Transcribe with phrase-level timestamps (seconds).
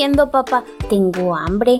[0.00, 0.64] haciendo, papá?
[0.88, 1.76] Tengo hambre.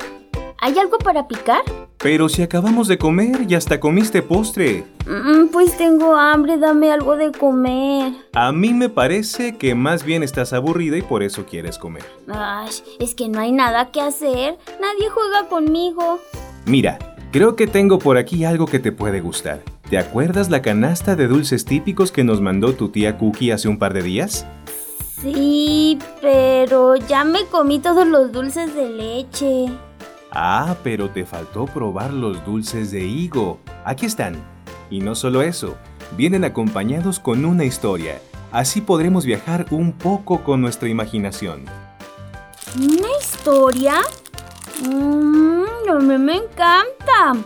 [0.58, 1.62] ¿Hay algo para picar?
[1.96, 4.84] Pero si acabamos de comer y hasta comiste postre.
[5.06, 8.12] Mm, pues tengo hambre, dame algo de comer.
[8.34, 12.04] A mí me parece que más bien estás aburrida y por eso quieres comer.
[12.28, 12.68] Ay,
[12.98, 14.58] es que no hay nada que hacer.
[14.82, 16.20] Nadie juega conmigo.
[16.66, 16.98] Mira,
[17.32, 19.62] creo que tengo por aquí algo que te puede gustar.
[19.88, 23.78] ¿Te acuerdas la canasta de dulces típicos que nos mandó tu tía Cookie hace un
[23.78, 24.46] par de días?
[25.20, 29.66] Sí, pero ya me comí todos los dulces de leche.
[30.32, 33.58] Ah, pero te faltó probar los dulces de higo.
[33.84, 34.36] Aquí están.
[34.88, 35.76] Y no solo eso,
[36.16, 38.20] vienen acompañados con una historia.
[38.50, 41.64] Así podremos viajar un poco con nuestra imaginación.
[42.76, 43.94] ¿Una historia?
[44.82, 47.36] Mmm, a mí me encanta.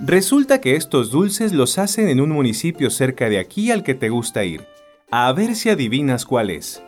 [0.00, 4.10] Resulta que estos dulces los hacen en un municipio cerca de aquí al que te
[4.10, 4.73] gusta ir.
[5.10, 6.82] A ver si adivinas cuál es.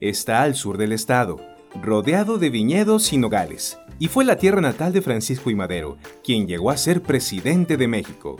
[0.00, 1.40] Está al sur del estado,
[1.82, 6.46] rodeado de viñedos y nogales, y fue la tierra natal de Francisco y Madero, quien
[6.46, 8.36] llegó a ser presidente de México.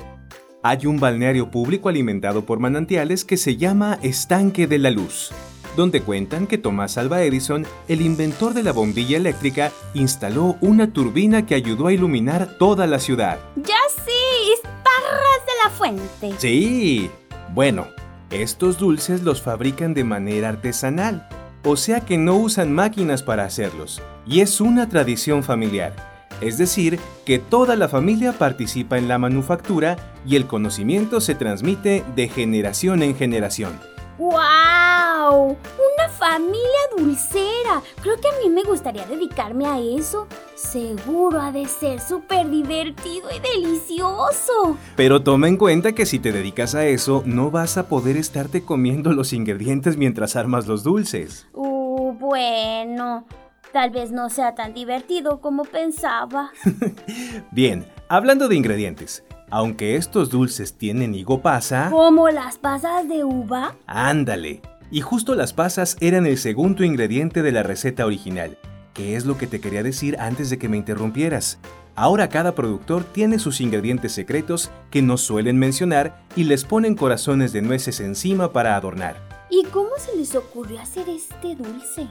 [0.62, 5.30] Hay un balneario público alimentado por manantiales que se llama Estanque de la Luz,
[5.76, 11.44] donde cuentan que Tomás Alva Edison, el inventor de la bombilla eléctrica, instaló una turbina
[11.44, 13.38] que ayudó a iluminar toda la ciudad.
[13.56, 16.34] Ya sí, es Parras de la Fuente.
[16.38, 17.10] Sí.
[17.52, 17.86] Bueno,
[18.34, 21.28] estos dulces los fabrican de manera artesanal,
[21.64, 26.14] o sea que no usan máquinas para hacerlos, y es una tradición familiar.
[26.40, 29.96] Es decir, que toda la familia participa en la manufactura
[30.26, 33.78] y el conocimiento se transmite de generación en generación.
[34.18, 35.50] ¡Wow!
[35.50, 37.82] Una familia dulcera.
[38.02, 40.26] Creo que a mí me gustaría dedicarme a eso.
[40.64, 44.76] Seguro ha de ser súper divertido y delicioso.
[44.96, 48.64] Pero toma en cuenta que si te dedicas a eso, no vas a poder estarte
[48.64, 51.46] comiendo los ingredientes mientras armas los dulces.
[51.52, 53.26] Uh, bueno.
[53.72, 56.50] Tal vez no sea tan divertido como pensaba.
[57.52, 61.90] Bien, hablando de ingredientes, aunque estos dulces tienen higo pasa...
[61.90, 63.76] ¿Como las pasas de uva?
[63.86, 64.62] Ándale.
[64.90, 68.58] Y justo las pasas eran el segundo ingrediente de la receta original,
[68.94, 71.58] que es lo que te quería decir antes de que me interrumpieras.
[71.96, 77.52] Ahora cada productor tiene sus ingredientes secretos que no suelen mencionar y les ponen corazones
[77.52, 79.16] de nueces encima para adornar.
[79.50, 82.08] ¿Y cómo se les ocurrió hacer este dulce?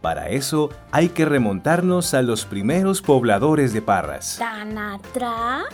[0.00, 4.36] Para eso hay que remontarnos a los primeros pobladores de Parras.
[4.38, 5.64] ¿Tan atrás?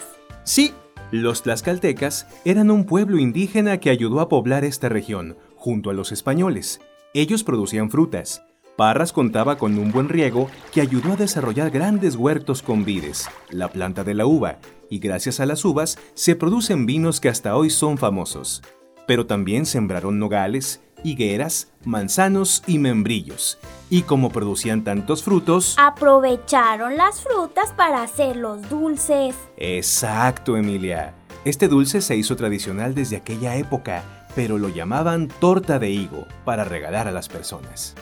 [0.44, 0.72] Sí,
[1.10, 6.12] los tlaxcaltecas eran un pueblo indígena que ayudó a poblar esta región, junto a los
[6.12, 6.80] españoles.
[7.12, 8.44] Ellos producían frutas.
[8.80, 13.68] Parras contaba con un buen riego que ayudó a desarrollar grandes huertos con vides, la
[13.68, 14.56] planta de la uva,
[14.88, 18.62] y gracias a las uvas se producen vinos que hasta hoy son famosos.
[19.06, 23.58] Pero también sembraron nogales, higueras, manzanos y membrillos.
[23.90, 25.76] Y como producían tantos frutos...
[25.78, 29.34] Aprovecharon las frutas para hacer los dulces.
[29.58, 31.12] Exacto, Emilia.
[31.44, 34.02] Este dulce se hizo tradicional desde aquella época,
[34.34, 37.94] pero lo llamaban torta de higo para regalar a las personas.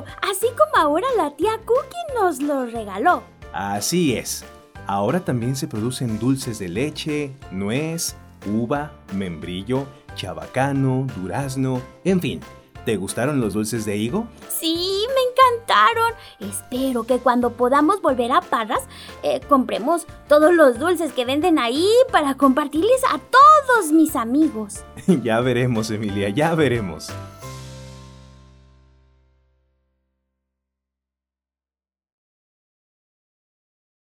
[0.00, 3.22] Así como ahora la tía Cookie nos lo regaló.
[3.52, 4.44] Así es.
[4.86, 8.16] Ahora también se producen dulces de leche, nuez,
[8.46, 12.40] uva, membrillo, chabacano, durazno, en fin.
[12.84, 14.26] ¿Te gustaron los dulces de higo?
[14.48, 16.14] Sí, me encantaron.
[16.40, 18.82] Espero que cuando podamos volver a Parras,
[19.22, 24.80] eh, compremos todos los dulces que venden ahí para compartirles a todos mis amigos.
[25.22, 27.12] ya veremos, Emilia, ya veremos.